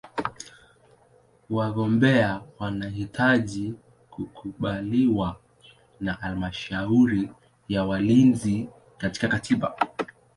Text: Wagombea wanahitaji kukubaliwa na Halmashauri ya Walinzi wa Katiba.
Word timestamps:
Wagombea 1.49 2.41
wanahitaji 2.59 3.73
kukubaliwa 4.09 5.37
na 5.99 6.13
Halmashauri 6.13 7.29
ya 7.69 7.83
Walinzi 7.85 8.69
wa 9.03 9.09
Katiba. 9.27 9.75